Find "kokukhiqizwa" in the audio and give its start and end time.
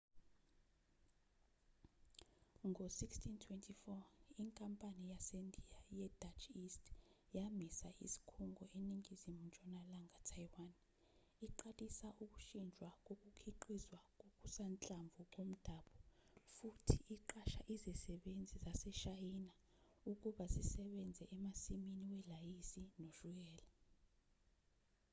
13.05-13.99